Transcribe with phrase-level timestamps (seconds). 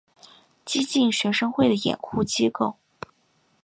[0.65, 2.75] 激进学生会的掩护机构。